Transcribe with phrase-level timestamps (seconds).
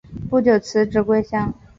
[0.31, 1.53] 不久辞职归乡。